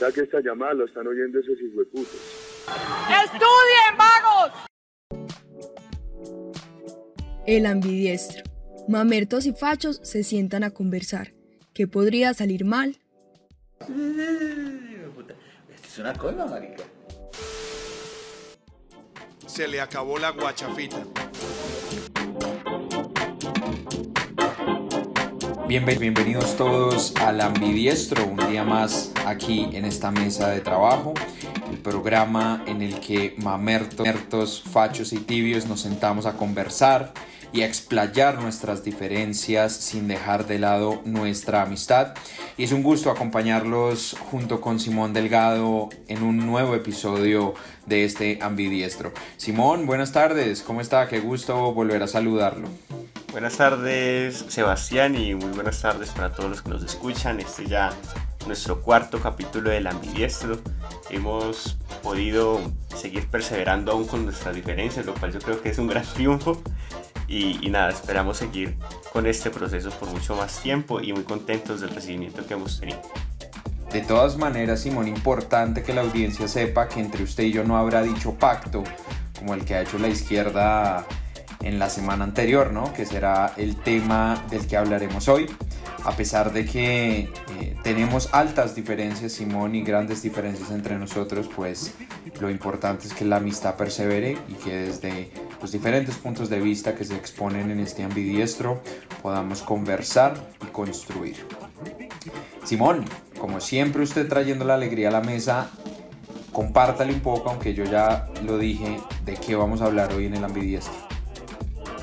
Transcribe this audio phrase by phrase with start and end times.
[0.00, 2.20] Ya que esta llamada lo están oyendo esos hijueputos.
[3.24, 4.52] ¡Estudien, vagos!
[7.46, 8.44] El ambidiestro.
[8.88, 11.32] Mamertos y fachos se sientan a conversar.
[11.72, 12.98] ¿Qué podría salir mal?
[13.80, 15.34] Esto
[15.84, 16.84] es una cosa, marica.
[19.46, 20.98] Se le acabó la guachafita.
[25.68, 31.12] Bienvenidos todos al Ambidiestro, un día más aquí en esta mesa de trabajo,
[31.70, 37.12] el programa en el que mamertos, fachos y tibios nos sentamos a conversar
[37.52, 42.14] y a explayar nuestras diferencias sin dejar de lado nuestra amistad.
[42.56, 47.54] Y es un gusto acompañarlos junto con Simón Delgado en un nuevo episodio
[47.86, 49.12] de este Ambidiestro.
[49.36, 51.08] Simón, buenas tardes, ¿cómo está?
[51.08, 52.68] Qué gusto volver a saludarlo.
[53.36, 57.38] Buenas tardes Sebastián y muy buenas tardes para todos los que nos escuchan.
[57.38, 57.92] Este ya
[58.46, 60.58] nuestro cuarto capítulo del ambidiestro.
[61.10, 62.62] Hemos podido
[62.96, 66.62] seguir perseverando aún con nuestras diferencias, lo cual yo creo que es un gran triunfo.
[67.28, 68.78] Y, y, nada, esperamos seguir
[69.12, 73.02] con este proceso por mucho más tiempo y muy contentos del recibimiento que hemos tenido.
[73.92, 77.76] De todas maneras, Simón, importante que la audiencia sepa que entre usted y yo no
[77.76, 78.82] habrá dicho pacto
[79.38, 81.06] como el que ha hecho la izquierda
[81.66, 82.92] en la semana anterior, ¿no?
[82.92, 85.46] que será el tema del que hablaremos hoy.
[86.04, 91.94] A pesar de que eh, tenemos altas diferencias, Simón, y grandes diferencias entre nosotros, pues
[92.40, 96.94] lo importante es que la amistad persevere y que desde los diferentes puntos de vista
[96.94, 98.80] que se exponen en este ambidiestro
[99.20, 101.36] podamos conversar y construir.
[102.64, 103.04] Simón,
[103.40, 105.70] como siempre usted trayendo la alegría a la mesa,
[106.52, 110.34] compártale un poco, aunque yo ya lo dije, de qué vamos a hablar hoy en
[110.34, 111.15] el ambidiestro.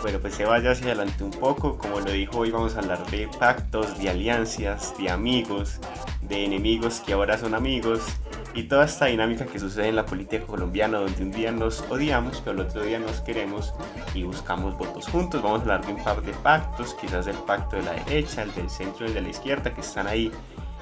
[0.04, 1.78] Bueno, pues se vaya hacia adelante un poco.
[1.78, 5.80] Como lo dijo, hoy vamos a hablar de pactos, de alianzas, de amigos,
[6.22, 8.02] de enemigos que ahora son amigos
[8.54, 12.42] y toda esta dinámica que sucede en la política colombiana donde un día nos odiamos,
[12.42, 13.74] pero el otro día nos queremos
[14.14, 15.42] y buscamos votos juntos.
[15.42, 18.54] Vamos a hablar de un par de pactos, quizás el pacto de la derecha, el
[18.56, 20.34] del centro y el de la izquierda, que están ahí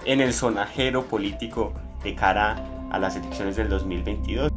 [0.06, 2.56] en el sonajero político de cara
[2.90, 4.52] a las elecciones del 2022.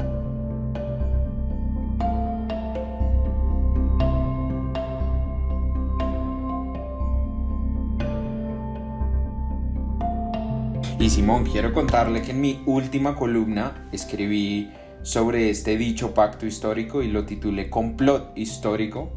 [10.99, 14.71] Y Simón, quiero contarle que en mi última columna escribí
[15.03, 19.11] sobre este dicho pacto histórico y lo titulé Complot histórico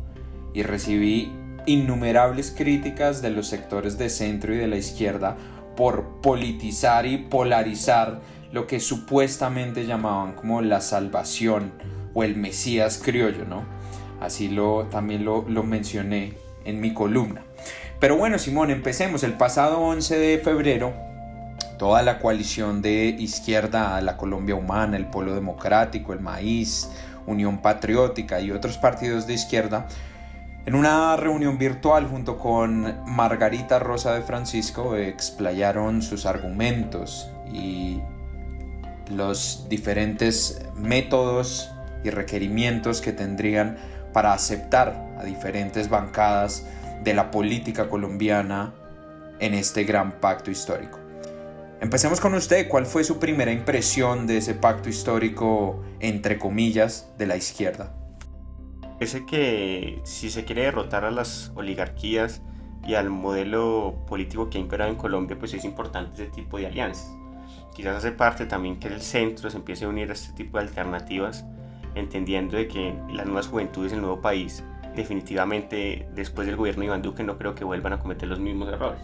[0.54, 1.32] y recibí
[1.66, 5.38] innumerables críticas de los sectores de centro y de la izquierda
[5.76, 8.22] por politizar y polarizar
[8.52, 11.72] lo que supuestamente llamaban como la salvación
[12.14, 13.64] o el Mesías criollo, ¿no?
[14.20, 16.34] Así lo, también lo, lo mencioné
[16.66, 17.44] en mi columna.
[18.00, 19.24] Pero bueno, Simón, empecemos.
[19.24, 21.07] El pasado 11 de febrero
[21.78, 26.90] toda la coalición de izquierda, la Colombia Humana, el Polo Democrático, el Maíz,
[27.26, 29.88] Unión Patriótica y otros partidos de izquierda,
[30.66, 38.02] en una reunión virtual junto con Margarita Rosa de Francisco explayaron sus argumentos y
[39.10, 41.72] los diferentes métodos
[42.04, 43.78] y requerimientos que tendrían
[44.12, 46.66] para aceptar a diferentes bancadas
[47.02, 48.74] de la política colombiana
[49.40, 51.07] en este gran pacto histórico.
[51.80, 52.68] Empecemos con usted.
[52.68, 57.96] ¿Cuál fue su primera impresión de ese pacto histórico, entre comillas, de la izquierda?
[58.94, 62.42] Parece que si se quiere derrotar a las oligarquías
[62.88, 66.66] y al modelo político que ha imperado en Colombia, pues es importante ese tipo de
[66.66, 67.16] alianzas.
[67.76, 70.64] Quizás hace parte también que el centro se empiece a unir a este tipo de
[70.64, 71.46] alternativas,
[71.94, 74.64] entendiendo de que las nuevas juventudes del nuevo país,
[74.96, 78.70] definitivamente después del gobierno de Iván Duque, no creo que vuelvan a cometer los mismos
[78.70, 79.02] errores.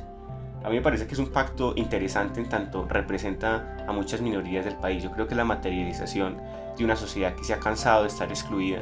[0.64, 4.64] A mí me parece que es un pacto interesante en tanto representa a muchas minorías
[4.64, 5.04] del país.
[5.04, 6.42] Yo creo que la materialización
[6.78, 8.82] de una sociedad que se ha cansado de estar excluida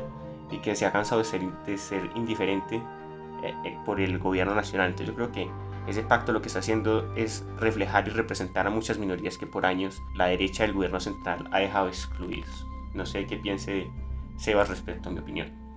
[0.52, 4.54] y que se ha cansado de ser, de ser indiferente eh, eh, por el gobierno
[4.54, 4.92] nacional.
[4.92, 5.50] Entonces yo creo que
[5.88, 9.66] ese pacto lo que está haciendo es reflejar y representar a muchas minorías que por
[9.66, 12.68] años la derecha del gobierno central ha dejado excluidos.
[12.94, 13.90] No sé qué piense
[14.38, 15.71] Sebas respecto a mi opinión.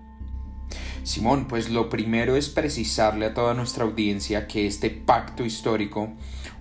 [1.05, 6.09] Simón, pues lo primero es precisarle a toda nuestra audiencia que este pacto histórico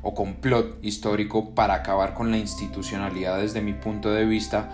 [0.01, 4.69] o complot histórico para acabar con la institucionalidad desde mi punto de vista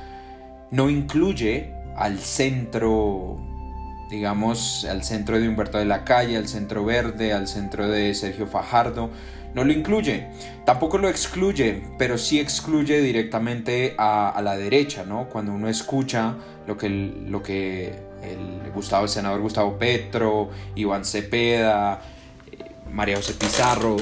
[0.72, 3.38] no incluye al centro,
[4.10, 8.48] digamos, al centro de Humberto de la Calle, al centro verde, al centro de Sergio
[8.48, 9.12] Fajardo,
[9.54, 10.30] no lo incluye.
[10.66, 15.28] Tampoco lo excluye, pero sí excluye directamente a, la derecha, ¿no?
[15.30, 16.36] Cuando uno escucha
[16.68, 22.02] lo que, lo que el, Gustavo, el senador Gustavo Petro, Iván Cepeda,
[22.52, 22.58] eh,
[22.92, 23.98] María José Pizarro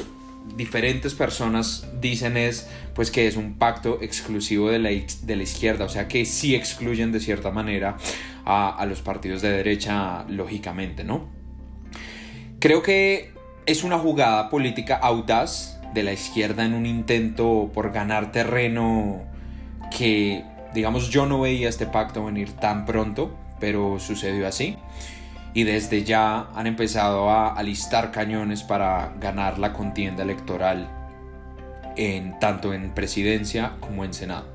[0.55, 5.85] diferentes personas dicen es pues que es un pacto exclusivo de la, de la izquierda,
[5.85, 7.97] o sea que sí excluyen de cierta manera
[8.45, 11.27] a, a los partidos de derecha, lógicamente, ¿no?
[12.59, 13.33] Creo que
[13.65, 19.21] es una jugada política audaz de la izquierda en un intento por ganar terreno
[19.95, 20.43] que,
[20.73, 24.77] digamos, yo no veía este pacto venir tan pronto, pero sucedió así
[25.57, 30.87] y desde ya han empezado a alistar cañones para ganar la contienda electoral
[31.95, 34.45] en, tanto en presidencia como en senado.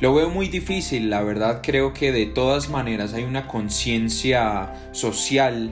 [0.00, 5.70] Lo veo muy difícil, la verdad creo que de todas maneras hay una conciencia social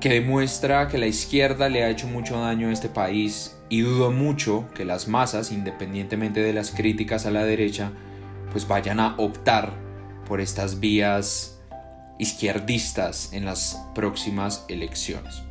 [0.00, 4.10] que demuestra que la izquierda le ha hecho mucho daño a este país y dudo
[4.10, 7.92] mucho que las masas, independientemente de las críticas a la derecha,
[8.50, 9.85] pues vayan a optar
[10.26, 11.58] por estas vías
[12.18, 15.42] izquierdistas en las próximas elecciones.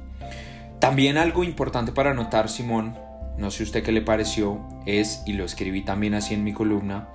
[0.79, 2.95] También algo importante para notar, Simón,
[3.37, 7.09] no sé usted qué le pareció, es, y lo escribí también así en mi columna,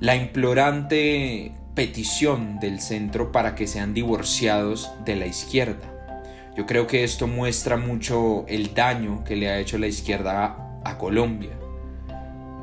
[0.00, 5.88] la implorante petición del centro para que sean divorciados de la izquierda.
[6.56, 10.98] Yo creo que esto muestra mucho el daño que le ha hecho la izquierda a,
[10.98, 11.52] Colombia.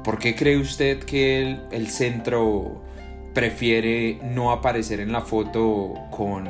[0.04, 2.84] ¿Por qué cree usted que el, el centro
[3.34, 6.48] prefiere no aparecer en la foto con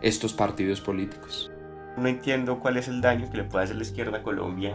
[0.00, 1.50] estos partidos políticos.
[1.96, 4.74] No entiendo cuál es el daño que le puede hacer la izquierda a Colombia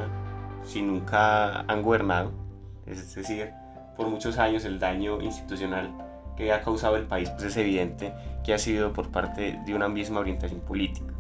[0.64, 2.32] si nunca han gobernado.
[2.86, 3.52] Es decir,
[3.98, 5.92] por muchos años el daño institucional
[6.38, 8.14] que ha causado el país pues es evidente
[8.44, 11.14] que ha sido por parte de una misma orientación política.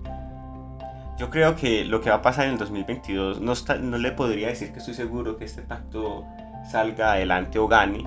[1.18, 4.48] Yo creo que lo que va a pasar en el 2022 no, no le podría
[4.48, 6.26] decir que estoy seguro que este pacto
[6.72, 8.06] salga adelante o gane,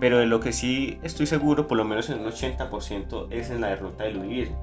[0.00, 3.60] pero de lo que sí estoy seguro, por lo menos en un 80%, es en
[3.60, 4.56] la derrota del uribismo.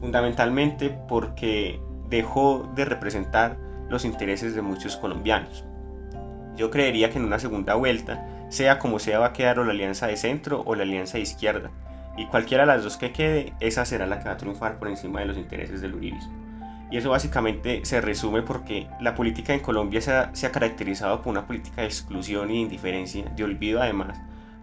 [0.00, 3.56] Fundamentalmente porque dejó de representar
[3.88, 5.64] los intereses de muchos colombianos.
[6.56, 9.72] Yo creería que en una segunda vuelta, sea como sea, va a quedar o la
[9.72, 11.70] alianza de centro o la alianza de izquierda.
[12.16, 14.88] Y cualquiera de las dos que quede, esa será la que va a triunfar por
[14.88, 16.32] encima de los intereses del uribismo.
[16.90, 21.22] Y eso básicamente se resume porque la política en Colombia se ha, se ha caracterizado
[21.22, 24.18] por una política de exclusión y de indiferencia, de olvido además,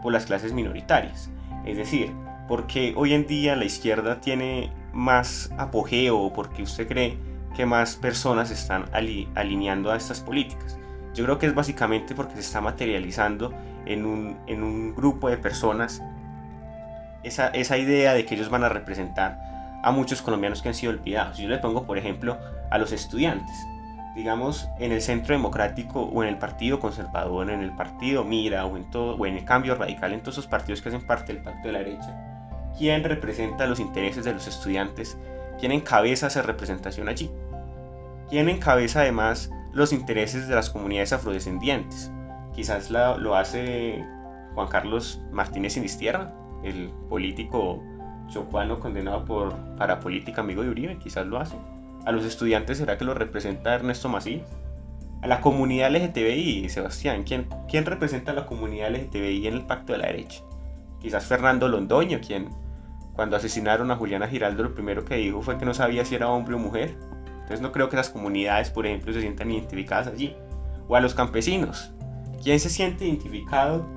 [0.05, 1.31] por las clases minoritarias.
[1.65, 2.13] Es decir,
[2.47, 7.17] porque hoy en día la izquierda tiene más apogeo porque usted cree
[7.55, 10.77] que más personas están alineando a estas políticas.
[11.15, 13.51] Yo creo que es básicamente porque se está materializando
[13.87, 16.03] en un, grupo de personas
[17.23, 19.39] esa, esa, idea de que ellos van a representar
[19.83, 21.39] a muchos colombianos que han sido olvidados.
[21.39, 22.37] Yo le pongo, por ejemplo,
[22.69, 23.55] a los estudiantes
[24.15, 28.77] digamos, en el centro democrático o en el partido conservador, en el partido Mira o
[28.77, 31.43] en, todo, o en el cambio radical, en todos esos partidos que hacen parte del
[31.43, 35.17] pacto de la derecha, ¿quién representa los intereses de los estudiantes?
[35.59, 37.29] ¿Quién encabeza esa representación allí?
[38.29, 42.11] ¿Quién encabeza además los intereses de las comunidades afrodescendientes?
[42.53, 44.05] Quizás lo hace
[44.53, 46.33] Juan Carlos Martínez Sinistierra,
[46.63, 47.83] el político
[48.29, 51.55] chocuano condenado por parapolítica amigo de Uribe, quizás lo hace
[52.05, 54.47] ¿A los estudiantes será que lo representa Ernesto Macías?
[55.21, 59.93] A la comunidad LGTBI, Sebastián, ¿quién, ¿quién representa a la comunidad LGTBI en el pacto
[59.93, 60.43] de la derecha?
[61.01, 62.49] Quizás Fernando Londoño, quien
[63.15, 66.29] cuando asesinaron a Juliana Giraldo lo primero que dijo fue que no sabía si era
[66.29, 66.95] hombre o mujer.
[67.27, 70.35] Entonces no creo que las comunidades, por ejemplo, se sientan identificadas allí.
[70.87, 71.91] O a los campesinos.
[72.43, 73.87] ¿Quién se siente identificado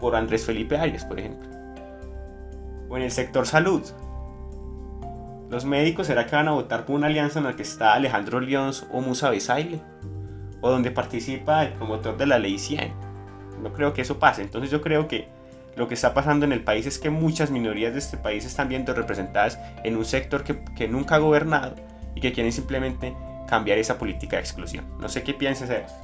[0.00, 1.48] por Andrés Felipe Arias, por ejemplo?
[2.88, 3.82] O en el sector salud.
[5.50, 8.40] ¿Los médicos será que van a votar por una alianza en la que está Alejandro
[8.40, 9.80] Lyons o Musa Besaile?
[10.60, 12.92] ¿O donde participa el promotor de la ley 100?
[13.62, 14.42] No creo que eso pase.
[14.42, 15.28] Entonces yo creo que
[15.76, 18.68] lo que está pasando en el país es que muchas minorías de este país están
[18.68, 21.76] viendo representadas en un sector que, nunca ha gobernado
[22.14, 23.14] y que quieren simplemente
[23.46, 24.84] cambiar esa política de exclusión.
[24.98, 25.94] No sé qué piensas, eso.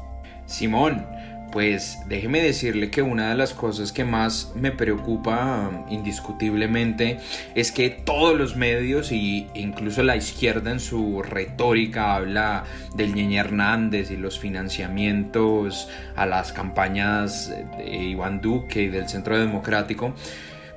[0.46, 1.06] Simón,
[1.52, 7.18] pues déjeme decirle que una de las cosas que más me preocupa indiscutiblemente
[7.54, 12.64] es que todos los medios e incluso la izquierda en su retórica habla
[12.96, 19.38] del Ñeñe Hernández y los financiamientos a las campañas de Iván Duque y del Centro
[19.38, 20.14] Democrático.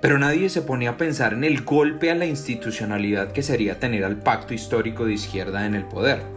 [0.02, 4.04] Pero nadie se pone a pensar en el golpe a la institucionalidad que sería tener
[4.04, 6.35] al pacto histórico de izquierda en el poder.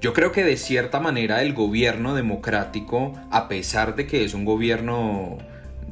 [0.00, 4.44] Yo creo que de cierta manera el gobierno democrático, a pesar de que es un
[4.44, 5.38] gobierno,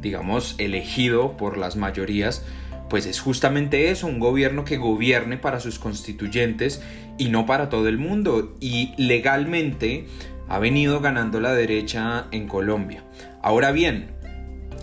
[0.00, 2.44] digamos, elegido por las mayorías,
[2.88, 6.80] pues es justamente eso, un gobierno que gobierne para sus constituyentes
[7.18, 8.54] y no para todo el mundo.
[8.60, 10.06] Y legalmente
[10.48, 13.02] ha venido ganando la derecha en Colombia.
[13.42, 14.12] Ahora bien,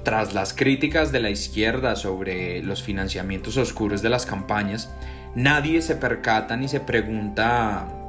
[0.03, 4.93] tras las críticas de la izquierda sobre los financiamientos oscuros de las campañas,
[5.33, 8.02] nadie se percata ni se pregunta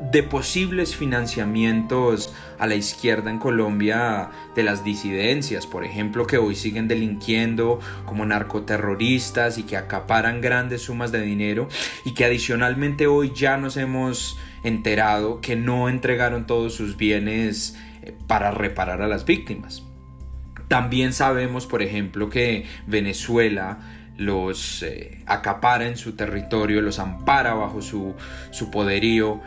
[0.00, 6.56] de posibles financiamientos a la izquierda en Colombia de las disidencias, por ejemplo, que hoy
[6.56, 11.68] siguen delinquiendo como narcoterroristas y que acaparan grandes sumas de dinero
[12.04, 18.14] y que adicionalmente hoy ya nos hemos enterado que no entregaron todos sus bienes eh,
[18.26, 19.82] para reparar a las víctimas.
[20.68, 23.78] También sabemos, por ejemplo, que Venezuela
[24.16, 28.14] los eh, acapara en su territorio, los ampara bajo su,
[28.50, 29.40] su poderío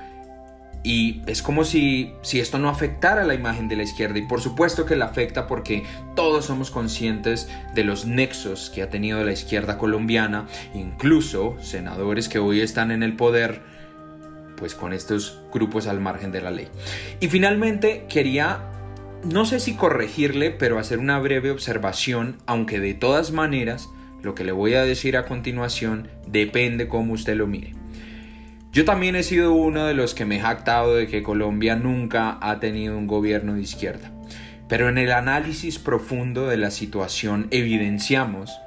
[0.84, 4.20] y es como si, si esto no afectara la imagen de la izquierda.
[4.20, 5.84] Y por supuesto que la afecta porque
[6.16, 12.40] todos somos conscientes de los nexos que ha tenido la izquierda colombiana, incluso senadores que
[12.40, 13.62] hoy están en el poder,
[14.56, 16.68] pues con estos grupos al margen de la ley.
[17.20, 18.60] Y finalmente quería,
[19.24, 23.90] no sé si corregirle, pero hacer una breve observación, aunque de todas maneras,
[24.24, 27.74] lo que le voy a decir a continuación depende cómo usted lo mire.
[28.72, 32.38] Yo también he sido uno de los que me he jactado de que Colombia nunca
[32.42, 34.12] ha tenido un gobierno de izquierda.
[34.68, 38.60] Pero en el análisis profundo de la situación evidenciamos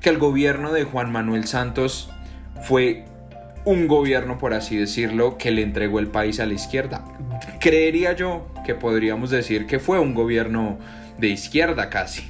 [0.00, 2.10] que el gobierno de Juan Manuel Santos
[2.62, 3.04] fue
[3.64, 7.04] un gobierno, por así decirlo, que le entregó el país a la izquierda.
[7.60, 10.78] Creería yo que podríamos decir que fue un gobierno
[11.18, 12.22] de izquierda casi.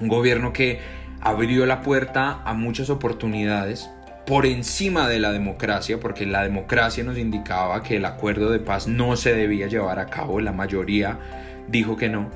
[0.00, 0.80] Un gobierno que
[1.20, 3.90] abrió la puerta a muchas oportunidades,
[4.26, 8.88] por encima de la democracia, porque la democracia nos indicaba que el acuerdo de paz
[8.88, 11.18] no se debía llevar a cabo, la mayoría
[11.68, 12.28] dijo que no.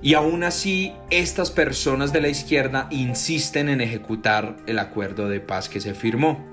[0.00, 5.68] Y aún así, estas personas de la izquierda insisten en ejecutar el acuerdo de paz
[5.68, 6.44] que se firmó.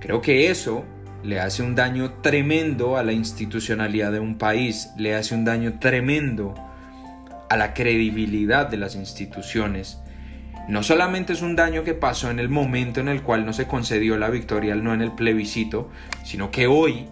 [0.00, 0.84] Creo que eso
[1.22, 5.78] le hace un daño tremendo a la institucionalidad de un país, le hace un daño
[5.78, 6.54] tremendo
[7.48, 10.00] a la credibilidad de las instituciones
[10.68, 13.66] no solamente es un daño que pasó en el momento en el cual no se
[13.66, 15.90] concedió la victoria no en el plebiscito,
[16.24, 17.08] sino que hoy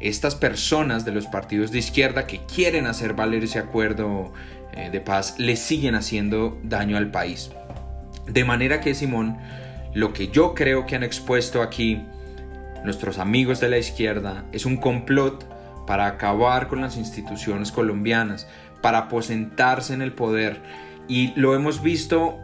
[0.00, 4.32] estas personas de los partidos de izquierda que quieren hacer valer ese acuerdo
[4.72, 7.50] eh, de paz le siguen haciendo daño al país.
[8.26, 9.38] De manera que, Simón,
[9.94, 12.02] lo que yo creo que han expuesto aquí
[12.84, 15.46] nuestros amigos de la izquierda es un complot
[15.86, 18.46] para acabar con las instituciones colombianas,
[18.80, 20.62] para aposentarse en el poder.
[21.08, 22.38] Y lo hemos visto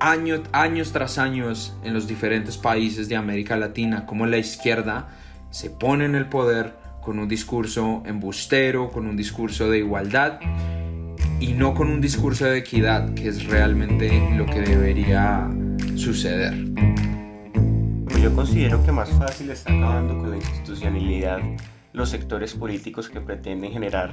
[0.00, 5.08] años tras años en los diferentes países de América Latina, como la izquierda
[5.50, 10.40] se pone en el poder con un discurso embustero, con un discurso de igualdad
[11.40, 15.48] y no con un discurso de equidad, que es realmente lo que debería
[15.96, 16.54] suceder.
[18.22, 21.40] Yo considero que más fácil está acabando con la institucionalidad
[21.92, 24.12] los sectores políticos que pretenden generar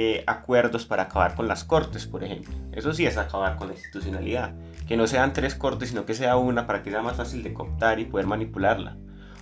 [0.00, 2.54] eh, acuerdos para acabar con las cortes, por ejemplo.
[2.70, 4.54] Eso sí es acabar con la institucionalidad.
[4.86, 7.52] Que no sean tres cortes, sino que sea una para que sea más fácil de
[7.52, 8.96] cooptar y poder manipularla.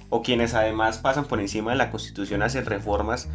[0.08, 3.28] O quienes además pasan por encima de la constitución a hacer reformas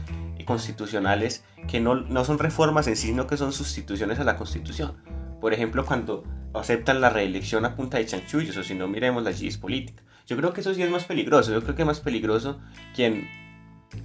[0.48, 4.96] constitucionales que no, no son reformas en sí, sino que son sustituciones a la constitución.
[5.40, 6.24] Por ejemplo, cuando
[6.56, 10.02] aceptan la reelección a punta de chanchullos, o si no, miremos la GIS política.
[10.26, 11.52] Yo creo que eso sí es más peligroso.
[11.52, 12.60] Yo creo que es más peligroso
[12.96, 13.30] quien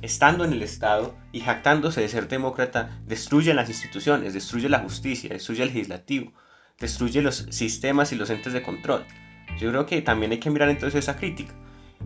[0.02, 5.30] estando en el Estado y jactándose de ser demócrata, destruye las instituciones, destruye la justicia,
[5.30, 6.32] destruye el legislativo,
[6.78, 9.04] destruye los sistemas y los entes de control.
[9.58, 11.54] Yo creo que también hay que mirar entonces esa crítica.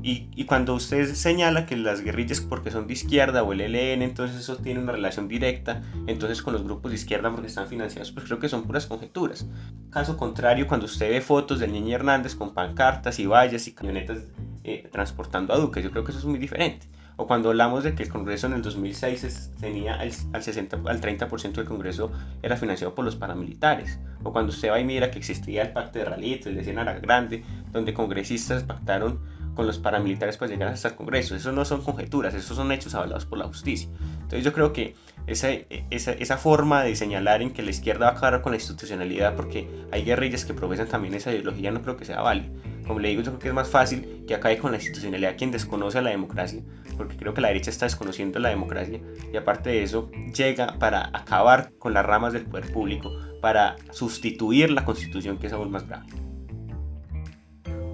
[0.02, 4.40] Y, cuando usted señala que las guerrillas porque son de izquierda o el ELN, entonces
[4.40, 8.24] eso tiene una relación directa entonces con los grupos de izquierda porque están financiados, pues
[8.24, 9.46] creo que son puras conjeturas.
[9.90, 14.18] Caso contrario, cuando usted ve fotos del Niño Hernández con pancartas y vallas y camionetas
[14.64, 16.86] eh, transportando a Duque, yo creo que eso es muy diferente
[17.20, 21.52] o cuando hablamos de que el Congreso en el 2006 tenía al, 60, al 30%
[21.52, 22.10] del Congreso
[22.42, 25.98] era financiado por los paramilitares, o cuando usted va y mira que existía el pacto
[25.98, 29.20] de Ralito, el de Grande, donde congresistas pactaron
[29.54, 31.36] con los paramilitares para llegar hasta el Congreso.
[31.36, 33.90] Eso no son conjeturas, esos son hechos avalados por la justicia.
[34.14, 34.94] Entonces yo creo que
[35.26, 35.50] esa,
[35.90, 39.36] esa, esa, forma de señalar en que la izquierda va a acabar con la institucionalidad
[39.36, 42.48] porque hay guerrillas que profesan también esa ideología no creo que sea válida.
[42.90, 45.52] Como le digo, yo creo que es más fácil que acabe con la institucionalidad quien
[45.52, 46.60] desconoce a la democracia,
[46.96, 48.98] porque creo que la derecha está desconociendo la democracia
[49.32, 54.72] y aparte de eso llega para acabar con las ramas del poder público, para sustituir
[54.72, 56.06] la constitución que es aún más grave.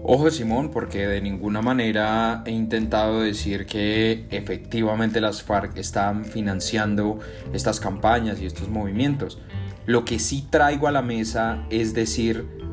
[0.02, 7.18] Ojo Simón, porque de ninguna manera he intentado decir que efectivamente las FARC están financiando
[7.52, 9.42] estas campañas y estos movimientos.
[9.84, 12.65] Lo que sí traigo a la mesa es decir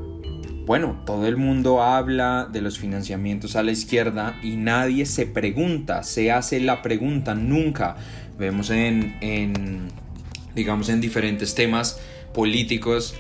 [0.66, 6.04] bueno, todo el mundo habla de los financiamientos a la izquierda y nadie se pregunta,
[6.04, 7.98] se hace la pregunta, nunca.
[8.38, 9.90] Vemos en,
[10.56, 12.00] digamos, en diferentes temas
[12.34, 13.14] políticos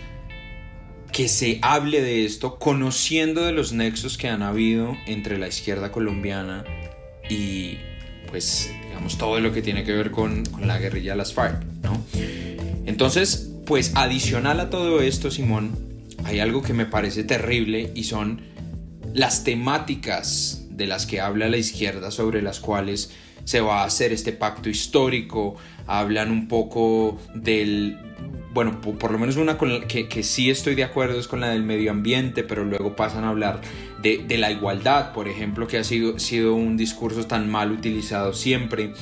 [1.11, 5.91] que se hable de esto conociendo de los nexos que han habido entre la izquierda
[5.91, 6.63] colombiana
[7.29, 7.77] y
[8.29, 11.63] pues, digamos, todo lo que tiene que ver con, con la guerrilla de las FARC,
[11.83, 12.03] ¿no?
[12.85, 15.92] Entonces, pues adicional a todo esto, Simón,
[16.25, 18.41] hay algo que me parece terrible y son
[19.13, 23.11] las temáticas de las que habla la izquierda sobre las cuales
[23.43, 27.97] se va a hacer este pacto histórico, hablan un poco del,
[28.53, 31.49] bueno, por, lo menos una con que, que, sí estoy de acuerdo es con la
[31.49, 33.61] del medio ambiente, pero luego pasan a hablar
[34.01, 38.33] de, de la igualdad, por ejemplo, que ha sido, sido un discurso tan mal utilizado
[38.33, 38.93] siempre.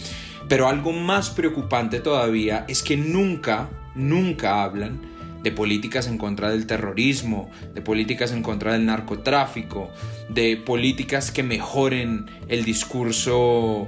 [0.48, 5.11] Pero algo más preocupante todavía es que nunca, nunca hablan
[5.44, 9.90] de políticas en contra del terrorismo, de políticas en contra del narcotráfico,
[10.30, 13.88] de políticas que mejoren el discurso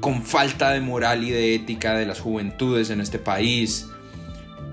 [0.00, 3.88] con falta de moral y de ética de las juventudes en este país.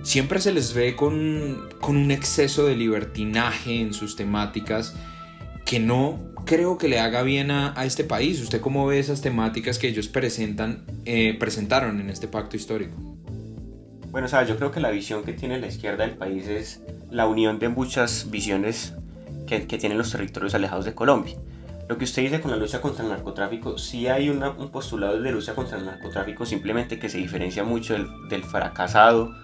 [0.04, 4.96] Siempre se les ve con, con un exceso de libertinaje en sus temáticas
[5.66, 8.40] que no creo que le haga bien a, a, este país.
[8.40, 12.96] ¿Usted cómo ve esas temáticas que ellos presentan, eh, presentaron en este pacto histórico?
[14.16, 16.82] Bueno, sabes, yo creo que la visión que tiene la izquierda del país es
[17.12, 18.94] la unión de muchas visiones
[19.46, 21.36] que, que tienen los territorios alejados de Colombia.
[21.90, 25.22] Lo que usted dice con la lucha contra el narcotráfico, sí hay una, un postulado
[25.22, 29.36] de lucha contra el narcotráfico, simplemente que se diferencia mucho del, del fracasado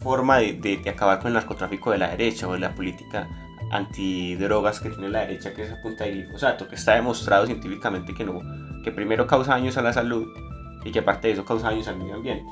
[0.00, 3.28] forma de, de, de, acabar con el narcotráfico de la derecha o de la política
[3.72, 8.14] antidrogas que tiene la derecha, que es a punta de glifosato, que está demostrado científicamente
[8.14, 8.40] que no,
[8.82, 10.26] que primero causa daños a la salud
[10.82, 12.46] y que aparte de eso causa daños al medio ambiente.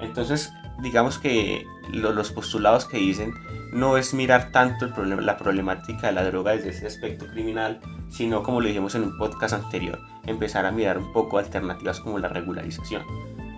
[0.00, 0.52] Entonces,
[0.82, 3.32] digamos que lo, los postulados que dicen
[3.72, 8.42] no es mirar tanto el la problemática de la droga desde ese aspecto criminal, sino
[8.42, 12.28] como lo dijimos en un podcast anterior, empezar a mirar un poco alternativas como la
[12.28, 13.02] regularización.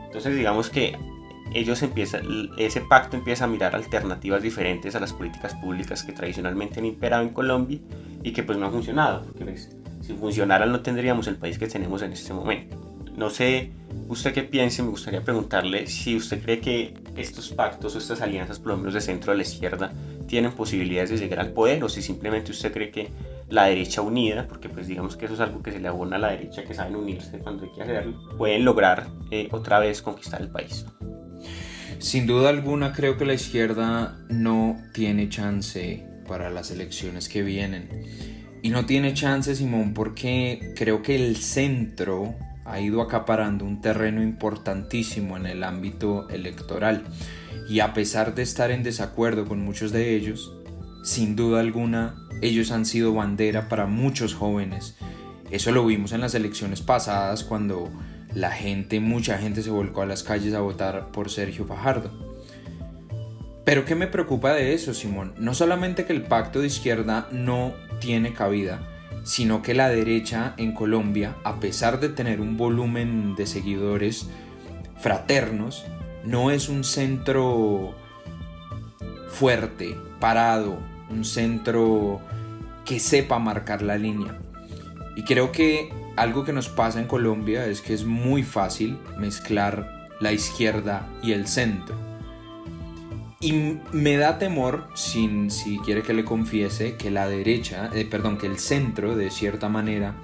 [0.06, 0.96] Entonces, digamos que
[1.54, 6.80] ellos empiezan, ese pacto empieza a mirar alternativas diferentes a las políticas públicas que tradicionalmente
[6.80, 7.78] han imperado en Colombia
[8.22, 11.66] y que pues no han funcionado, porque pues, si funcionaran no tendríamos el país que
[11.66, 12.87] tenemos en este momento.
[13.18, 13.72] No sé,
[14.06, 18.60] usted qué piense, me gustaría preguntarle si usted cree que estos pactos o estas alianzas,
[18.60, 19.92] por lo menos de centro a la izquierda,
[20.28, 23.08] tienen posibilidades de llegar al poder o si simplemente usted cree que
[23.48, 26.20] la derecha unida, porque pues digamos que eso es algo que se le abona a
[26.20, 30.40] la derecha, que saben unirse cuando hay que hacerlo, pueden lograr eh, otra vez conquistar
[30.40, 30.86] el país.
[31.98, 37.88] Sin duda alguna creo que la izquierda no tiene chance para las elecciones que vienen.
[38.62, 42.36] Y no tiene chance, Simón, porque creo que el centro
[42.70, 47.04] ha ido acaparando un terreno importantísimo en el ámbito electoral.
[47.68, 50.52] Y a pesar de estar en desacuerdo con muchos de ellos,
[51.02, 54.96] sin duda alguna, ellos han sido bandera para muchos jóvenes.
[55.50, 57.90] Eso lo vimos en las elecciones pasadas cuando
[58.34, 62.10] la gente, mucha gente se volcó a las calles a votar por Sergio Fajardo.
[63.64, 65.34] Pero ¿qué me preocupa de eso, Simón?
[65.38, 68.80] No solamente que el pacto de izquierda no tiene cabida,
[69.28, 74.26] sino que la derecha en Colombia, a pesar de tener un volumen de seguidores
[75.02, 75.84] fraternos,
[76.24, 77.94] no es un centro
[79.28, 80.78] fuerte, parado,
[81.10, 82.22] un centro
[82.86, 84.38] que sepa marcar la línea.
[85.14, 90.08] Y creo que algo que nos pasa en Colombia es que es muy fácil mezclar
[90.20, 92.07] la izquierda y el centro.
[93.40, 93.52] Y
[93.92, 98.46] me da temor, sin, si quiere que le confiese, que la derecha, eh, perdón, que
[98.46, 100.16] el centro de cierta manera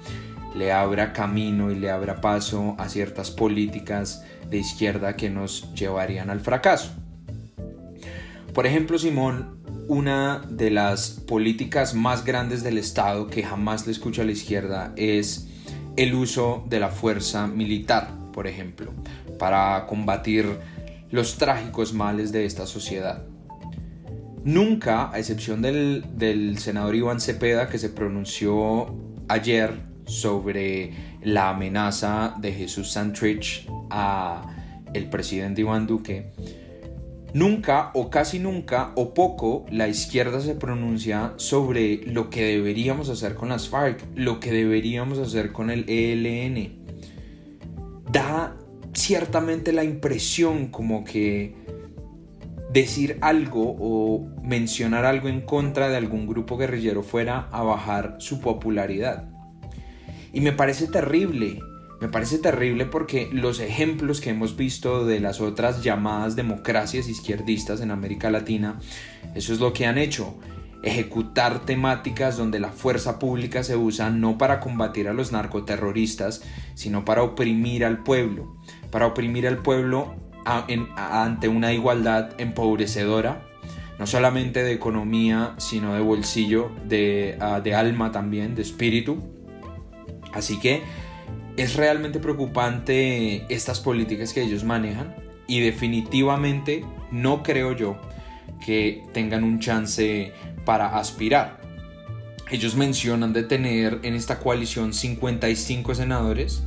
[0.53, 6.29] le abra camino y le abra paso a ciertas políticas de izquierda que nos llevarían
[6.29, 6.91] al fracaso.
[8.53, 14.23] Por ejemplo, Simón, una de las políticas más grandes del Estado que jamás le escucha
[14.23, 15.47] a la izquierda es
[15.95, 18.91] el uso de la fuerza militar, por ejemplo,
[19.37, 20.57] para combatir
[21.15, 23.23] los trágicos males de esta sociedad.
[24.43, 28.93] Nunca, a excepción del, senador Iván Cepeda, que se pronunció
[29.27, 30.91] ayer sobre
[31.23, 34.53] la amenaza de Jesús Santrich a
[34.93, 36.31] el presidente Iván Duque,
[37.33, 43.35] Nunca o casi nunca o poco la izquierda se pronuncia sobre lo que deberíamos hacer
[43.35, 46.85] con las FARC, lo que deberíamos hacer con el ELN.
[48.09, 48.55] Da
[48.95, 51.55] ciertamente la impresión como que
[52.71, 58.41] decir algo o mencionar algo en contra de algún grupo guerrillero fuera a bajar su
[58.41, 59.29] popularidad.
[60.33, 61.59] Y me parece terrible,
[62.01, 67.79] me parece terrible porque los ejemplos que hemos visto de las otras llamadas democracias izquierdistas
[67.79, 68.79] en América Latina,
[69.33, 70.35] eso es lo que han hecho.
[70.83, 77.05] Ejecutar temáticas donde la fuerza pública se usa no para combatir a los narcoterroristas, sino
[77.05, 78.57] para oprimir al pueblo.
[78.95, 83.41] Para oprimir al pueblo ante una igualdad empobrecedora,
[83.99, 89.17] no solamente de economía, sino de bolsillo, de, ah, de alma también, de espíritu.
[90.31, 90.81] Así que
[91.57, 95.13] es realmente preocupante estas políticas que ellos manejan
[95.45, 97.97] y definitivamente no creo yo
[98.65, 100.31] que tengan un chance
[100.63, 101.59] para aspirar.
[102.49, 106.63] Ellos mencionan de tener en esta coalición 55 senadores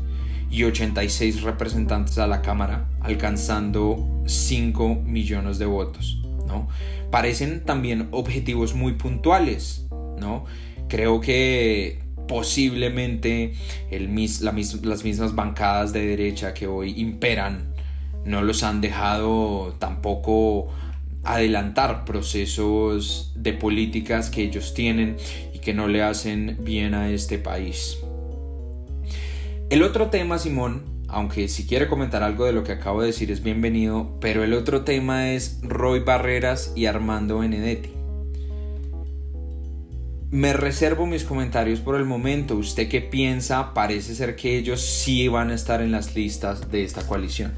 [0.50, 6.22] y 86 representantes a la Cámara, alcanzando 5 millones de votos.
[6.46, 6.68] ¿no?
[7.10, 9.86] Parecen también objetivos muy puntuales.
[9.90, 10.44] ¿no?
[10.88, 13.54] Creo que posiblemente
[13.90, 17.74] las mismas bancadas de derecha que hoy imperan
[18.24, 20.68] no los han dejado tampoco
[21.24, 25.16] adelantar procesos de políticas que ellos tienen
[25.54, 27.98] y que no le hacen bien a este país.
[29.70, 33.30] El otro tema, Simón, aunque si quiere comentar algo de lo que acabo de decir
[33.30, 37.90] es bienvenido, pero el otro tema es Roy Barreras y Armando Benedetti.
[40.30, 42.56] Me reservo mis comentarios por el momento.
[42.56, 43.74] ¿Usted qué piensa?
[43.74, 47.52] Parece ser que ellos sí van a estar en las listas de esta coalición.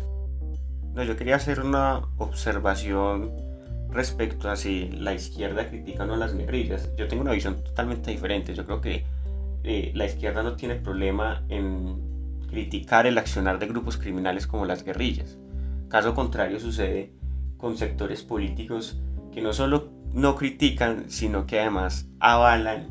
[0.95, 3.31] No, yo quería hacer una observación
[3.93, 6.91] respecto a si la izquierda critica o no las guerrillas.
[6.97, 8.53] Yo tengo una visión totalmente diferente.
[8.53, 9.05] Yo creo que
[9.65, 12.01] eh, la izquierda no tiene problema en
[12.49, 15.39] criticar el accionar de grupos criminales como las guerrillas.
[15.89, 17.13] Caso contrario sucede
[17.57, 19.01] con sectores políticos
[19.33, 22.89] que no solo no critican, sino que además avalan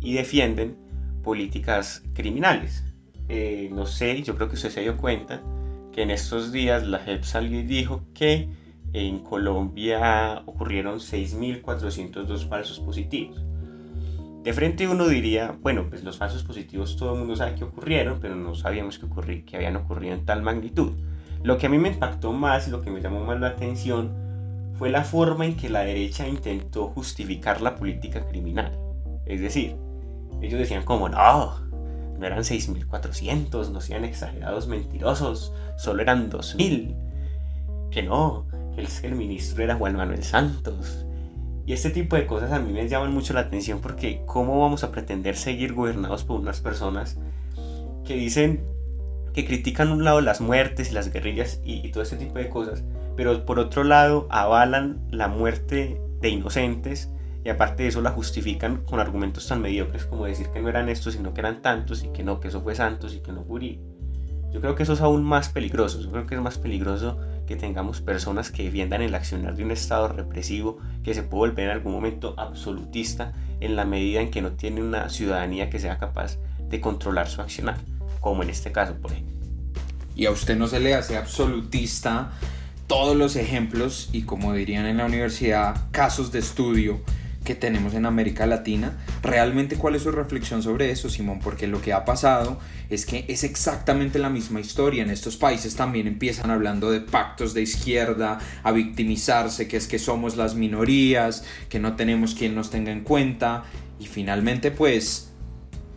[0.00, 0.76] y defienden
[1.22, 2.84] políticas criminales.
[3.28, 5.42] Eh, no sé, yo creo que usted se dio cuenta
[5.92, 8.48] que en estos días la JEP salió y dijo que
[8.92, 13.42] en Colombia ocurrieron 6.402 falsos positivos.
[14.44, 18.18] De frente uno diría, bueno, pues los falsos positivos todo el mundo sabe que ocurrieron,
[18.20, 20.92] pero no sabíamos que, que habían ocurrido en tal magnitud.
[21.42, 24.12] Lo que a mí me impactó más y lo que me llamó más la atención
[24.74, 28.78] fue la forma en que la derecha intentó justificar la política criminal.
[29.24, 29.76] Es decir,
[30.42, 31.60] ellos decían como, no,
[32.18, 37.90] no eran 6.400, no sean exagerados mentirosos, solo eran 2.000.
[37.90, 41.03] Que no, que el, el ministro era Juan Manuel Santos.
[41.66, 44.84] Y este tipo de cosas a mí me llaman mucho la atención porque ¿cómo vamos
[44.84, 47.18] a pretender seguir gobernados por unas personas
[48.04, 48.64] que dicen
[49.34, 52.84] que critican un lado las muertes y las guerrillas y, todo este tipo de cosas,
[53.16, 57.10] pero por otro lado avalan la muerte de inocentes
[57.44, 60.88] y aparte de eso la justifican con argumentos tan mediocres como decir que no eran
[60.88, 63.42] estos sino que eran tantos y que no, que eso fue Santos y que no
[63.42, 63.80] Curí.
[64.52, 67.56] Yo creo que eso es aún más peligroso, yo creo que es más peligroso que
[67.56, 71.70] tengamos personas que defiendan el accionar de un Estado represivo que se puede volver en
[71.72, 76.38] algún momento absolutista en la medida en que no tiene una ciudadanía que sea capaz
[76.68, 77.76] de controlar su accionar,
[78.20, 79.34] como en este caso, por ejemplo.
[80.16, 82.32] Y a usted no se le hace absolutista
[82.86, 87.00] todos los ejemplos y como dirían en la universidad, casos de estudio
[87.44, 88.96] que tenemos en América Latina.
[89.22, 92.58] Realmente cuál es su reflexión sobre eso, Simón, porque lo que ha pasado
[92.90, 95.02] es que es exactamente la misma historia.
[95.02, 99.98] En estos países también empiezan hablando de pactos de izquierda, a victimizarse, que es que
[99.98, 103.64] somos las minorías, que no tenemos quien nos tenga en cuenta
[104.00, 105.30] y finalmente pues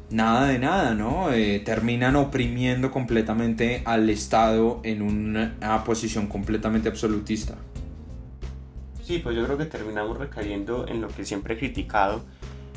[0.10, 1.32] nada de nada, ¿no?
[1.32, 7.56] Eh, terminan oprimiendo completamente al Estado en una posición completamente absolutista.
[9.08, 12.26] Sí, pues yo creo que terminamos recayendo en lo que siempre he criticado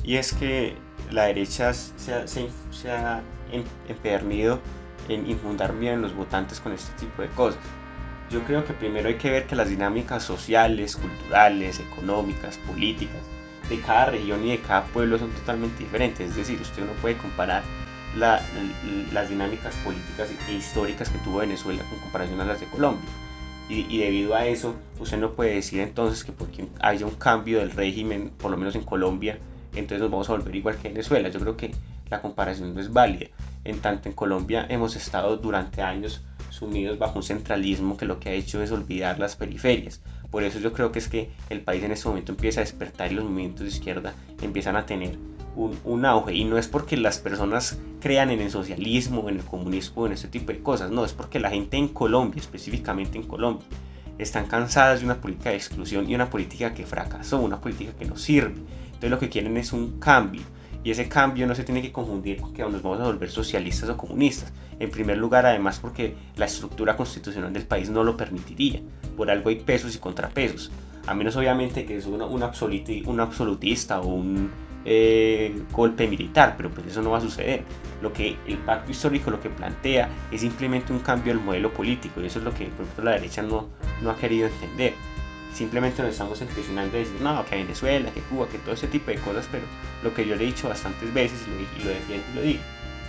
[0.04, 0.76] y es que
[1.10, 4.60] la derecha se ha, se, ha em, empedernido
[5.08, 7.58] en infundar miedo en los votantes con este tipo de cosas.
[8.30, 13.22] Yo creo que primero hay que ver que las dinámicas sociales, culturales, económicas, políticas
[13.68, 16.30] de cada región y de cada pueblo son totalmente diferentes.
[16.30, 17.64] Es decir, usted no puede comparar
[18.14, 23.10] las dinámicas políticas e históricas que tuvo Venezuela con comparación a las de Colombia.
[23.70, 27.60] Y, y, debido a eso, usted no puede decir entonces que porque haya un cambio
[27.60, 29.38] del régimen, por lo menos en Colombia,
[29.74, 31.28] entonces nos vamos a volver igual que en Venezuela.
[31.28, 31.70] Yo creo que
[32.08, 33.26] la comparación no es válida.
[33.64, 38.30] En tanto en Colombia hemos estado durante años sumidos bajo un centralismo que lo que
[38.30, 40.00] ha hecho es olvidar las periferias.
[40.30, 43.12] Por eso yo creo que es que el país en este momento empieza a despertar
[43.12, 45.16] y los movimientos de izquierda empiezan a tener
[45.56, 46.34] un, auge.
[46.34, 50.28] Y no es porque las personas crean en el socialismo, en el comunismo, en este
[50.28, 50.90] tipo de cosas.
[50.90, 53.66] No, es porque la gente en Colombia, específicamente en Colombia,
[54.18, 58.04] están cansadas de una política de exclusión y una política que fracasó, una política que
[58.04, 58.60] no sirve.
[58.86, 60.42] Entonces lo que quieren es un cambio.
[60.82, 63.88] Y ese cambio no se tiene que confundir con que nos vamos a volver socialistas
[63.90, 64.52] o comunistas.
[64.78, 68.80] En primer lugar, además, porque la estructura constitucional del país no lo permitiría.
[69.14, 70.70] Por algo hay pesos y contrapesos.
[71.06, 72.42] A menos obviamente que es un
[73.22, 74.50] absolutista o un
[74.84, 77.64] eh, golpe militar, pero pues eso no va a suceder.
[78.02, 82.20] Lo que el pacto histórico lo que plantea es simplemente un cambio del modelo político
[82.20, 83.68] y eso es lo que por ejemplo, la derecha no,
[84.02, 84.94] no ha querido entender.
[85.52, 89.10] Simplemente nos estamos empecinando a decir, no, que Venezuela, que Cuba, que todo ese tipo
[89.10, 89.64] de cosas, pero
[90.02, 92.42] lo que yo le he dicho bastantes veces y lo, y lo defiendo y lo
[92.42, 92.60] digo,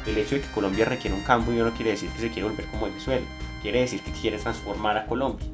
[0.08, 2.66] el hecho de que Colombia requiere un cambio no quiere decir que se quiere volver
[2.66, 3.26] como Venezuela,
[3.62, 5.48] quiere decir que quiere transformar a Colombia.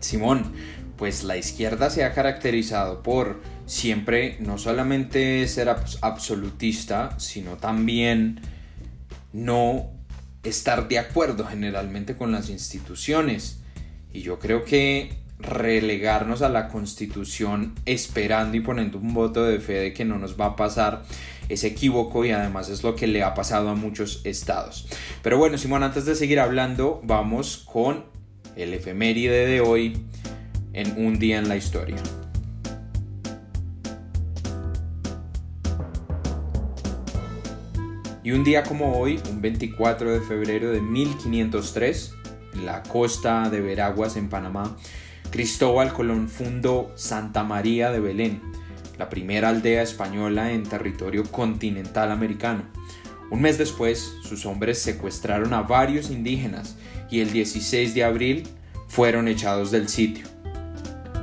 [0.00, 0.52] Simón,
[0.96, 3.40] pues la izquierda se ha caracterizado por
[3.72, 8.38] siempre no solamente ser absolutista, sino también
[9.32, 9.90] no
[10.42, 13.62] estar de acuerdo generalmente con las instituciones.
[14.12, 19.72] Y yo creo que relegarnos a la constitución esperando y poniendo un voto de fe
[19.72, 21.02] de que no nos va a pasar
[21.48, 24.86] es equívoco y además es lo que le ha pasado a muchos estados.
[25.22, 28.04] Pero bueno, Simón, antes de seguir hablando, vamos con
[28.54, 30.04] el efeméride de hoy
[30.74, 31.96] en un día en la historia.
[38.24, 42.14] Y un día como hoy, un 24 de febrero de 1503,
[42.54, 44.76] en la costa de Veraguas, en Panamá,
[45.30, 48.40] Cristóbal Colón fundó Santa María de Belén,
[48.96, 52.62] la primera aldea española en territorio continental americano.
[53.30, 56.76] Un mes después, sus hombres secuestraron a varios indígenas
[57.10, 58.48] y el 16 de abril
[58.86, 60.26] fueron echados del sitio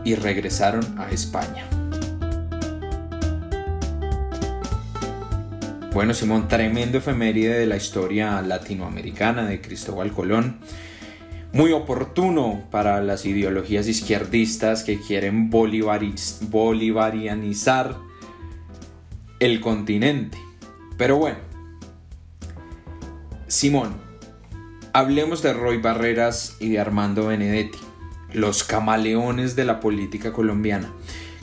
[0.03, 1.69] y regresaron a España.
[5.91, 10.59] Bueno, Simón, tremendo efeméride de la historia latinoamericana de Cristóbal Colón.
[11.51, 17.97] Muy oportuno para las ideologías izquierdistas que quieren bolivarianizar
[19.39, 20.37] el continente.
[20.95, 21.39] Pero bueno,
[23.47, 23.95] Simón,
[24.93, 27.79] hablemos de Roy Barreras y de Armando Benedetti,
[28.31, 30.93] los camaleones de la política colombiana.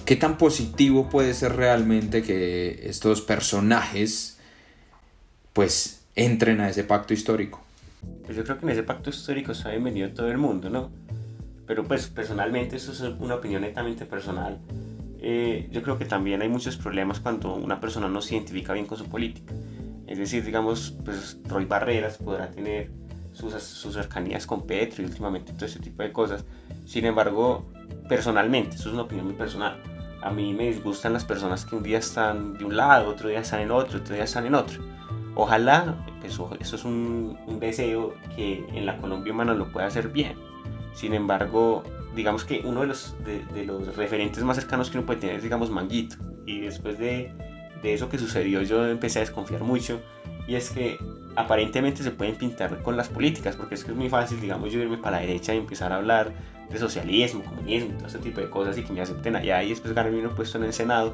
[0.04, 4.35] ¿Qué tan positivo puede ser realmente que estos personajes
[5.56, 7.62] pues entren a ese pacto histórico.
[8.26, 10.90] Pues yo creo que en ese pacto histórico está bienvenido todo el mundo, ¿no?
[11.66, 14.58] Pero pues personalmente, eso es una opinión netamente personal.
[15.18, 18.84] Eh, yo creo que también hay muchos problemas cuando una persona no se identifica bien
[18.84, 19.54] con su política.
[20.06, 22.90] Es decir, digamos, pues Roy Barreras podrá tener
[23.32, 26.44] sus, sus cercanías con Petro y últimamente todo ese tipo de cosas.
[26.84, 27.64] Sin embargo,
[28.10, 29.82] personalmente, eso es una opinión muy personal.
[30.20, 33.40] A mí me disgustan las personas que un día están de un lado, otro día
[33.40, 34.96] están en otro, otro día están en otro
[35.38, 40.34] Ojalá, pues, eso es un, deseo que en la Colombia humana lo pueda hacer bien.
[40.94, 45.20] Sin embargo, digamos que uno de los, de, los referentes más cercanos que uno puede
[45.20, 46.16] tener es, digamos, Manguito.
[46.46, 47.34] Y después de,
[47.82, 50.00] de eso que sucedió, yo empecé a desconfiar mucho.
[50.48, 50.96] Y es que
[51.36, 54.80] aparentemente se pueden pintar con las políticas, porque es que es muy fácil, digamos, yo
[54.80, 56.32] irme para la derecha y empezar a hablar
[56.70, 59.92] de socialismo, comunismo, todo ese tipo de cosas y que me acepten allá y después
[59.92, 61.12] ganarme un puesto en el Senado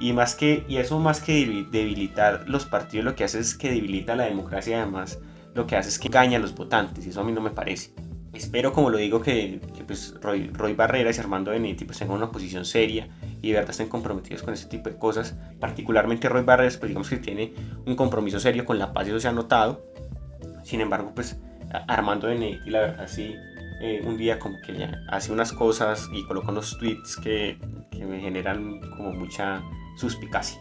[0.00, 3.70] y, más que, y eso más que debilitar los partidos, lo que hace es que
[3.70, 5.18] debilita la democracia además
[5.56, 7.50] lo que hace es que engaña a los votantes y eso a mí no me
[7.50, 7.90] parece.
[8.34, 12.30] Espero, como lo digo, que, pues Roy, Roy, Barreras y Armando Benetti pues tengan una
[12.30, 13.08] posición seria
[13.40, 15.34] y de verdad estén comprometidos con ese tipo de cosas.
[15.58, 17.54] Particularmente Roy Barreras, pues digamos que tiene
[17.86, 19.82] un compromiso serio con la paz y eso se ha notado.
[20.64, 21.40] Sin embargo, pues
[21.88, 23.34] Armando Benetti, la verdad sí,
[23.80, 27.58] eh, un día como que hace unas cosas y coloca unos tweets que,
[27.90, 29.62] que me generan como mucha
[29.96, 30.60] suspicacia.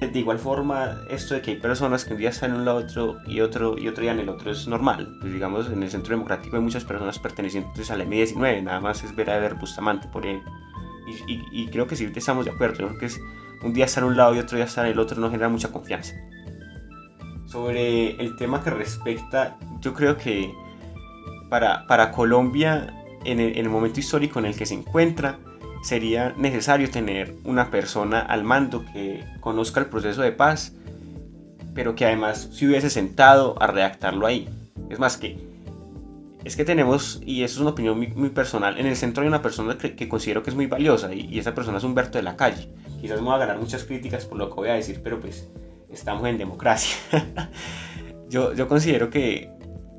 [0.00, 2.78] De igual forma, esto de que hay personas que un día están en un lado
[2.78, 5.18] otro y otro y otro día en el otro es normal.
[5.20, 9.14] Pues digamos, en el centro democrático hay muchas personas pertenecientes al M19, nada más es
[9.14, 10.40] ver a ver Bustamante por él.
[11.26, 13.20] Y, creo que sí estamos de acuerdo, creo que es
[13.62, 15.48] un día estar en un lado y otro día estar en el otro no genera
[15.48, 16.14] mucha confianza.
[17.46, 20.54] Sobre el tema que respecta, yo creo que
[21.50, 25.40] para, para Colombia, en el momento histórico en el que se encuentra,
[25.82, 30.72] sería necesario tener una persona al mando que conozca el proceso de paz,
[31.74, 34.48] pero que además se hubiese sentado a redactarlo ahí.
[34.90, 35.38] Es más que,
[36.44, 39.42] es que tenemos, y eso es una opinión muy, personal, en el centro hay una
[39.42, 42.68] persona que, considero que es muy valiosa, y, esa persona es Humberto de la Calle.
[43.00, 45.48] Quizás me voy a ganar muchas críticas por lo que voy a decir, pero pues
[45.90, 46.96] estamos en democracia.
[48.28, 49.50] yo, yo considero que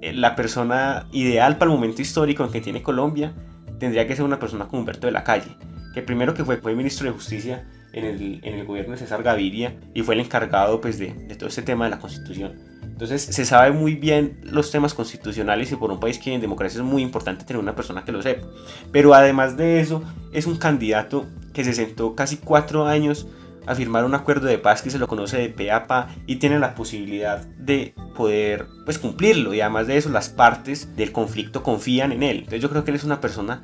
[0.01, 3.33] eh, la persona ideal para el momento histórico en que tiene Colombia
[3.79, 5.57] tendría que ser una persona como Humberto de la Calle
[5.93, 9.23] que primero que fue, fue ministro de Justicia en el, en el, gobierno de César
[9.23, 12.53] Gaviria y fue el encargado pues, de, todo este tema de la constitución.
[12.83, 16.79] Entonces se sabe muy bien los temas constitucionales y por un país que en democracia
[16.79, 18.47] es muy importante tener una persona que lo sepa.
[18.91, 23.27] Pero además de eso, es un candidato que se sentó casi cuatro años
[23.65, 26.73] a firmar un acuerdo de paz que se lo conoce de PAPA y tiene la
[26.75, 32.23] posibilidad de poder pues cumplirlo y además de eso las partes del conflicto confían en
[32.23, 32.37] él.
[32.37, 33.63] Entonces yo creo que él es una persona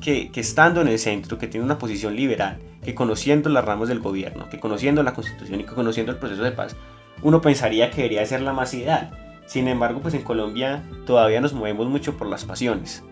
[0.00, 4.00] que, estando en el centro, que tiene una posición liberal, que conociendo las ramas del
[4.00, 6.76] gobierno, que conociendo la constitución y que conociendo el proceso de paz,
[7.22, 9.10] uno pensaría que debería ser la más ideal.
[9.46, 13.02] Sin embargo, pues en Colombia todavía nos movemos mucho por las pasiones.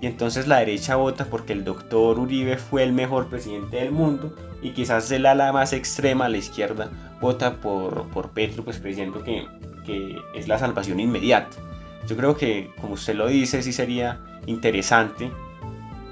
[0.00, 4.34] Y entonces la derecha vota porque el doctor Uribe fue el mejor presidente del mundo
[4.60, 9.46] y quizás el ala más extrema, la izquierda, vota por, por Petro, pues creyendo que,
[9.86, 11.56] que es la salvación inmediata.
[12.06, 15.30] Yo creo que, como usted lo dice, sí sería interesante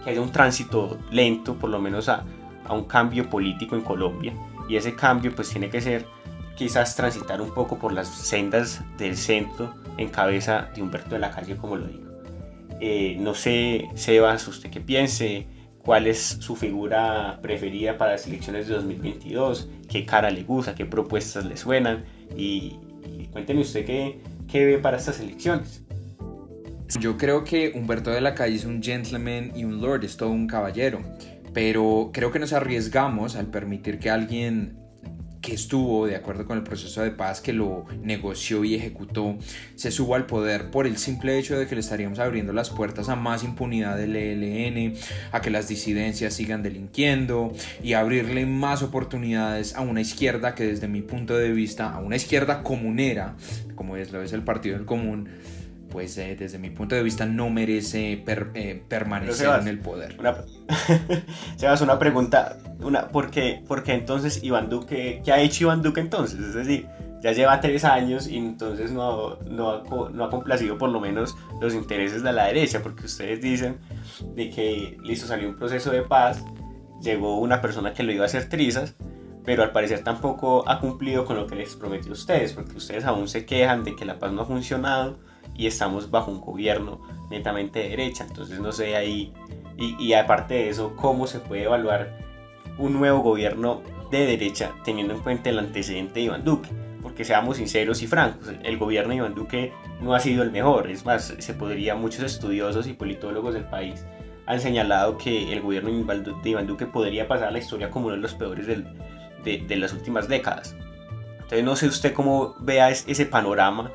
[0.04, 2.24] que haya un tránsito lento, por lo menos a,
[2.64, 4.32] a un cambio político en Colombia.
[4.68, 6.06] Y ese cambio pues tiene que ser
[6.56, 11.30] quizás transitar un poco por las sendas del centro en cabeza de Humberto de la
[11.30, 12.04] Calle, como lo digo.
[12.80, 15.46] Eh, no sé, Sebas, usted qué piense,
[15.78, 20.86] cuál es su figura preferida para las elecciones de 2022, qué cara le gusta, qué
[20.86, 22.04] propuestas le suenan
[22.36, 25.83] y, y cuénteme usted qué, qué ve para estas elecciones.
[27.00, 30.30] Yo creo que Humberto de la Calle es un gentleman y un lord, es todo
[30.30, 31.00] un caballero,
[31.52, 34.84] pero creo que nos arriesgamos al permitir que alguien
[35.44, 39.36] que estuvo de acuerdo con el proceso de paz, que lo negoció y ejecutó,
[39.74, 43.10] se suba al poder por el simple hecho de que le estaríamos abriendo las puertas
[43.10, 44.94] a más impunidad del ELN,
[45.32, 50.88] a que las disidencias sigan delinquiendo y abrirle más oportunidades a una izquierda que desde
[50.88, 53.36] mi punto de vista, a una izquierda comunera,
[53.74, 55.28] como es lo es el Partido del Común,
[55.94, 59.78] pues eh, desde mi punto de vista no merece per, eh, permanecer Sebas, en el
[59.78, 60.16] poder.
[60.18, 60.34] Una,
[61.56, 65.82] Sebas, una pregunta, una, ¿por, qué, ¿por qué entonces Iván Duque, qué ha hecho Iván
[65.82, 66.40] Duque entonces?
[66.40, 66.88] Es decir,
[67.22, 71.36] ya lleva tres años y entonces no, no, ha, no ha complacido por lo menos
[71.60, 73.78] los intereses de la derecha, porque ustedes dicen
[74.34, 76.44] de que, listo, salió un proceso de paz,
[77.02, 78.96] llegó una persona que lo iba a hacer trizas,
[79.44, 83.04] pero al parecer tampoco ha cumplido con lo que les prometió a ustedes, porque ustedes
[83.04, 85.18] aún se quejan de que la paz no ha funcionado
[85.54, 88.24] y estamos bajo un gobierno netamente de derecha.
[88.28, 89.32] Entonces no sé ahí,
[89.76, 92.18] y, y, aparte de eso, cómo se puede evaluar
[92.78, 96.68] un nuevo gobierno de derecha teniendo en cuenta el antecedente de Iván Duque.
[97.02, 100.90] Porque seamos sinceros y francos, el gobierno de Iván Duque no ha sido el mejor.
[100.90, 104.04] Es más, se podría, muchos estudiosos y politólogos del país
[104.46, 108.16] han señalado que el gobierno de Iván Duque podría pasar a la historia como uno
[108.16, 108.86] de los peores del,
[109.44, 110.76] de, de las últimas décadas.
[111.34, 113.90] Entonces no sé usted cómo vea ese panorama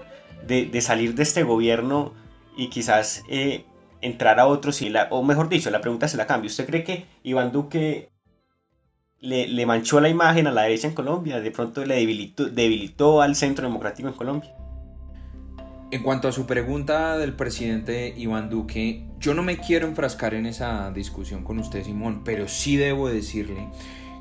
[0.47, 2.13] de, de, salir de este gobierno
[2.57, 3.65] y quizás eh,
[4.01, 6.47] entrar a otro similar, o mejor dicho, la pregunta se la cambio.
[6.49, 8.09] ¿Usted cree que Iván Duque
[9.19, 11.39] le, le manchó la imagen a la derecha en Colombia?
[11.39, 14.55] ¿De pronto le debilitó, debilitó al centro democrático en Colombia?
[15.91, 20.45] En cuanto a su pregunta del presidente Iván Duque, yo no me quiero enfrascar en
[20.45, 23.69] esa discusión con usted, Simón, pero sí debo decirle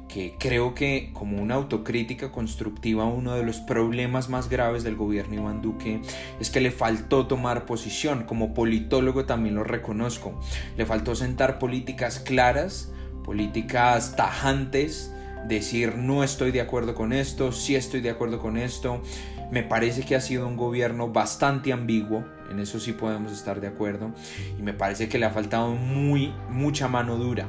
[0.08, 5.34] que creo que como una autocrítica constructiva uno de los problemas más graves del gobierno
[5.34, 6.00] Iván Duque
[6.40, 10.40] es que le faltó tomar posición, como politólogo también lo reconozco,
[10.76, 12.90] le faltó sentar políticas claras,
[13.22, 15.12] políticas tajantes,
[15.46, 19.02] decir no estoy de acuerdo con esto, sí estoy de acuerdo con esto,
[19.52, 23.68] me parece que ha sido un gobierno bastante ambiguo, en eso sí podemos estar de
[23.68, 24.12] acuerdo,
[24.58, 27.46] y me parece que le ha faltado muy, mucha mano dura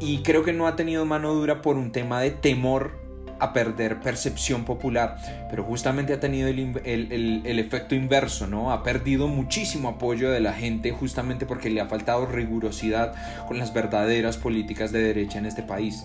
[0.00, 3.08] y creo que no ha tenido mano dura por un tema de temor
[3.40, 5.16] a perder percepción popular,
[5.48, 8.72] pero justamente ha tenido el, el, el, efecto inverso, ¿no?
[8.72, 13.14] Ha perdido muchísimo apoyo de la gente justamente porque le ha faltado rigurosidad
[13.46, 16.04] con las verdaderas políticas de derecha en este país.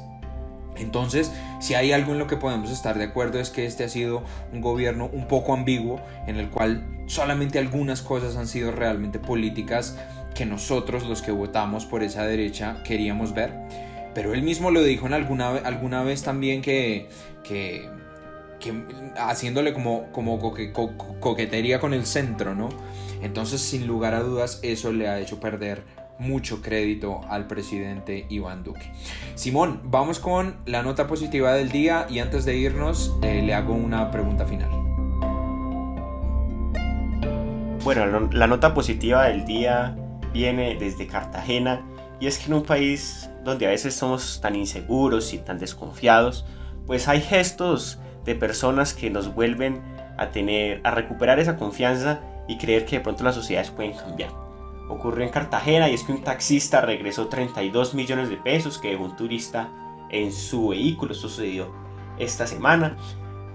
[0.76, 3.90] Entonces, si hay algo en lo que podemos estar de acuerdo es que este ha
[3.90, 9.20] sido un gobierno un poco ambiguo, en el cual solamente algunas cosas han sido realmente
[9.20, 9.98] políticas
[10.34, 13.54] que nosotros los que votamos por esa derecha queríamos ver.
[14.14, 17.10] Pero él mismo lo dijo en alguna, alguna vez también que,
[17.44, 17.90] que,
[18.60, 18.74] que
[19.18, 22.70] haciéndole como, como coque, co, coquetería con el centro, ¿no?
[23.22, 25.84] Entonces, sin lugar a dudas, eso le ha hecho perder
[26.20, 28.92] mucho crédito al presidente Iván Duque.
[29.36, 33.74] Simón, vamos con la nota positiva del día y antes de irnos eh, le hago
[33.74, 34.70] una pregunta final.
[37.84, 39.98] Bueno, la nota positiva del día
[40.34, 41.82] viene desde Cartagena
[42.20, 46.46] y es que en un país donde a veces somos tan inseguros y tan desconfiados,
[46.86, 49.82] pues hay gestos de personas que nos vuelven
[50.18, 54.32] a tener, a recuperar esa confianza y creer que de pronto las sociedades pueden cambiar.
[54.90, 59.06] Ocurrió en Cartagena y es que un taxista regresó 32 millones de pesos que dejó
[59.06, 59.70] un turista
[60.10, 61.14] en su vehículo.
[61.14, 61.74] Esto sucedió
[62.20, 62.98] esta semana.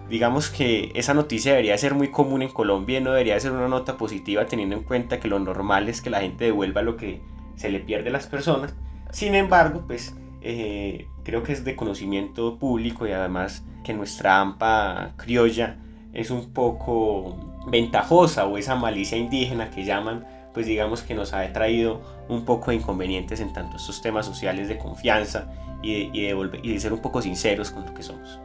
[0.09, 3.69] Digamos que esa noticia debería ser muy común en Colombia y no debería ser una
[3.69, 7.21] nota positiva teniendo en cuenta que lo normal es que la gente devuelva lo que
[7.57, 8.75] se le pierde a las personas.
[9.11, 15.13] Sin embargo, pues eh, creo que es de conocimiento público y además que nuestra AMPA
[15.17, 15.77] criolla
[16.15, 21.53] es un poco ventajosa o esa malicia indígena que llaman pues digamos que nos ha
[21.53, 25.53] traído un poco de inconvenientes en tanto estos temas sociales de confianza
[25.83, 28.41] y de, y de, volver, y de ser un poco sinceros con lo que somos.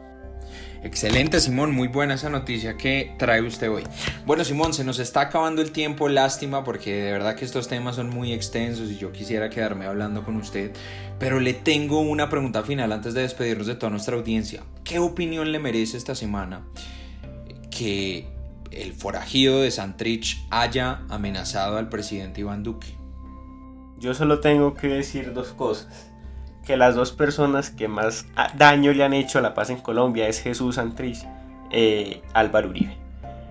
[0.84, 3.82] Excelente Simón, muy buena esa noticia que trae usted hoy.
[4.26, 7.96] Bueno Simón, se nos está acabando el tiempo, lástima porque de verdad que estos temas
[7.96, 10.72] son muy extensos y yo quisiera quedarme hablando con usted,
[11.18, 14.62] pero le tengo una pregunta final antes de despedirnos de toda nuestra audiencia.
[14.84, 16.66] ¿Qué opinión le merece esta semana
[17.70, 18.26] que
[18.70, 22.88] el forajido de Santrich haya amenazado al presidente Iván Duque.
[23.98, 26.10] Yo solo tengo que decir dos cosas.
[26.64, 30.28] Que las dos personas que más daño le han hecho a la paz en Colombia
[30.28, 31.26] es Jesús Santrich
[31.70, 32.96] e Álvaro Uribe.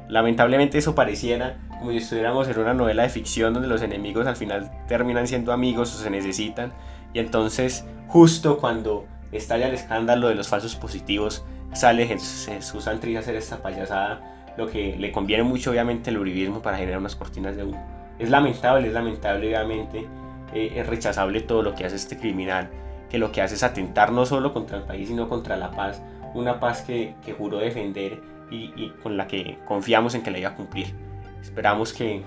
[0.10, 4.36] Lamentablemente eso pareciera como si estuviéramos en una novela de ficción donde los enemigos al
[4.36, 6.74] final terminan siendo amigos o se necesitan.
[7.14, 11.44] Y entonces justo cuando estalla el escándalo de los falsos positivos,
[11.74, 14.22] sale Jesús Santrich a hacer esta payasada,
[14.58, 17.84] lo que le conviene mucho obviamente el uribismo para generar unas cortinas de humo.
[18.20, 20.08] Es lamentable, es lamentable obviamente,
[20.54, 22.70] eh, es rechazable todo lo que hace este criminal,
[23.14, 26.02] que lo que hace es atentar no solo contra el país, sino contra la paz,
[26.34, 30.40] una paz que, que juró defender y, y, con la que confiamos en que la
[30.40, 30.96] iba a cumplir.
[31.40, 32.24] Esperamos que,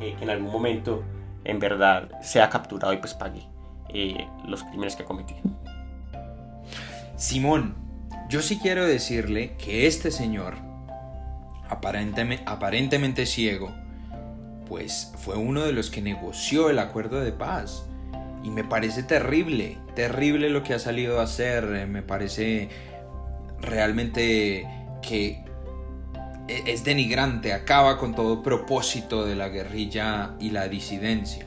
[0.00, 1.04] que, en algún momento
[1.44, 3.46] en verdad sea capturado y pues pague
[3.90, 5.42] eh, los crímenes que ha cometido.
[7.14, 7.76] Simón,
[8.28, 10.54] yo sí quiero decirle que este señor,
[11.68, 13.72] aparentemente, aparentemente ciego,
[14.68, 17.88] pues fue uno de los que negoció el acuerdo de paz.
[18.44, 21.86] Y me parece terrible, terrible lo que ha salido a hacer.
[21.88, 22.68] Me parece
[23.60, 24.68] realmente
[25.02, 25.42] que
[26.46, 31.46] es denigrante, acaba con todo propósito de la guerrilla y la disidencia.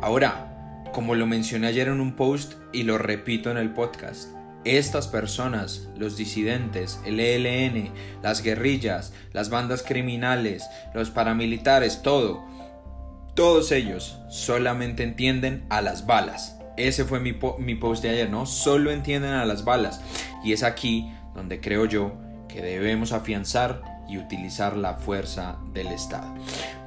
[0.00, 4.30] Ahora, como lo mencioné ayer en un post y lo repito en el podcast,
[4.64, 7.92] estas personas, los disidentes, el ELN,
[8.22, 12.44] las guerrillas, las bandas criminales, los paramilitares, todo,
[13.36, 16.58] todos ellos solamente entienden a las balas.
[16.78, 18.46] Ese fue mi, post de ayer, ¿no?
[18.46, 20.00] Solo entienden a las balas.
[20.42, 22.14] Y es aquí donde creo yo
[22.48, 26.34] que debemos afianzar y utilizar la fuerza del Estado.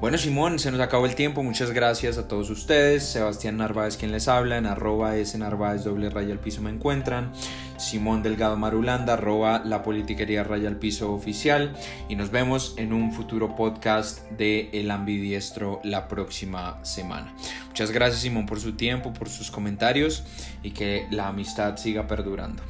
[0.00, 1.42] Bueno, Simón, se nos acabó el tiempo.
[1.44, 3.04] Muchas gracias a todos ustedes.
[3.04, 4.58] Sebastián Narváez quien les habla.
[4.58, 7.32] En arroba es Narváez doble raya al piso me encuentran.
[7.80, 11.74] Simón Delgado Marulanda, arroba la politiquería raya al piso oficial.
[12.08, 17.34] Y nos vemos en un futuro podcast de El Ambidiestro la próxima semana.
[17.68, 20.24] Muchas gracias, Simón, por su tiempo, por sus comentarios
[20.62, 22.62] y que la amistad siga perdurando.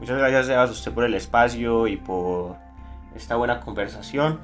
[0.00, 2.56] Muchas gracias, a usted por el espacio y por
[3.14, 4.40] esta buena conversación.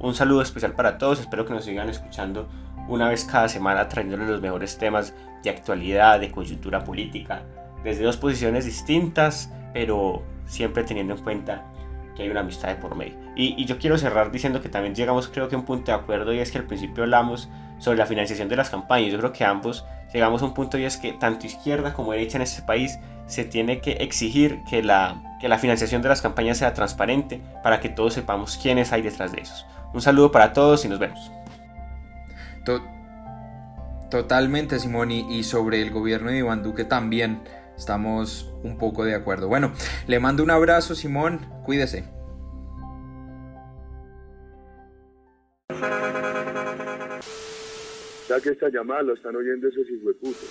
[0.00, 2.48] Un saludo especial para todos, espero que nos sigan escuchando
[2.88, 7.42] una vez cada semana trayéndoles los mejores temas de actualidad, de coyuntura política,
[7.84, 11.64] desde dos posiciones distintas, pero siempre teniendo en cuenta
[12.16, 13.14] que hay una amistad de por medio.
[13.36, 15.98] Y, y, yo quiero cerrar diciendo que también llegamos creo que a un punto de
[15.98, 17.48] acuerdo y es que al principio hablamos
[17.78, 19.12] sobre la financiación de las campañas.
[19.12, 22.36] Yo creo que ambos llegamos a un punto y es que tanto izquierda como derecha
[22.36, 26.58] en este país se tiene que exigir que la, que la financiación de las campañas
[26.58, 29.66] sea transparente para que todos sepamos quiénes hay detrás de esos.
[29.92, 31.30] Un saludo para todos y nos vemos.
[34.10, 37.40] Totalmente, Simón, y sobre el gobierno de Iván Duque también
[37.78, 39.48] estamos un poco de acuerdo.
[39.48, 39.72] Bueno,
[40.06, 42.04] le mando un abrazo, Simón, cuídese.
[48.28, 50.44] Ya que esta llamada lo están oyendo esos hijueputos.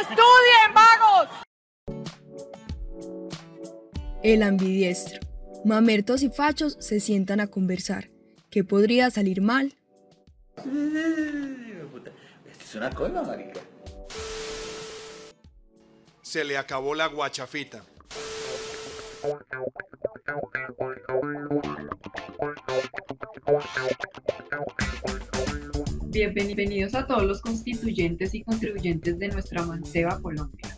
[0.00, 1.28] ¡Estudien, vagos!
[4.22, 5.20] El ambidiestro.
[5.64, 8.10] Mamertos y fachos se sientan a conversar.
[8.50, 9.74] ¿Qué podría salir mal?
[10.58, 10.70] Esto
[12.60, 13.60] es una cosa, marica.
[16.26, 17.84] Se le acabó la guachafita.
[26.06, 30.76] Bienvenidos a todos los constituyentes y contribuyentes de nuestra Manceba Colombia.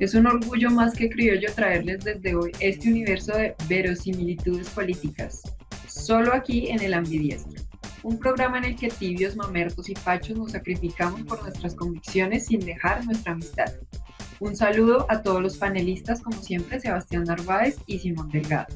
[0.00, 5.42] Es un orgullo más que criollo traerles desde hoy este universo de verosimilitudes políticas,
[5.86, 7.62] solo aquí en el Ambidiestro,
[8.02, 12.58] un programa en el que tibios, mamertos y fachos nos sacrificamos por nuestras convicciones sin
[12.58, 13.72] dejar nuestra amistad.
[14.40, 18.74] Un saludo a todos los panelistas, como siempre, Sebastián Narváez y Simón Delgado.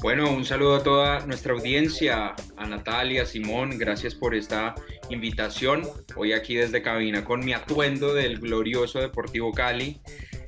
[0.00, 4.74] Bueno, un saludo a toda nuestra audiencia, a Natalia, Simón, gracias por esta
[5.10, 5.82] invitación.
[6.16, 10.00] Hoy aquí desde cabina con mi atuendo del glorioso Deportivo Cali.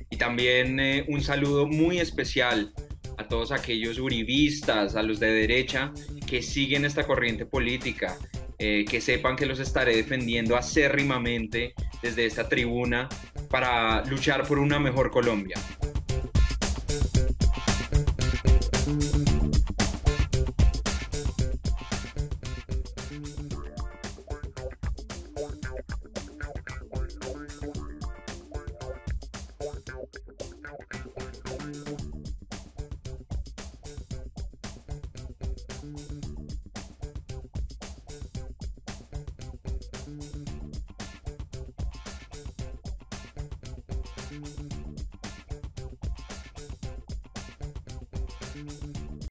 [0.09, 2.73] Y también eh, un saludo muy especial
[3.17, 5.91] a todos aquellos uribistas, a los de derecha
[6.27, 8.17] que siguen esta corriente política,
[8.57, 13.09] eh, que sepan que los estaré defendiendo acérrimamente desde esta tribuna
[13.51, 15.57] para luchar por una mejor Colombia.